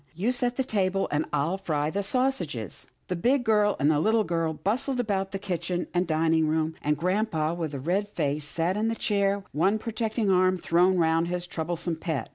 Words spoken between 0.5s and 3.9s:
the table, and I'll fry the sausages." The big girl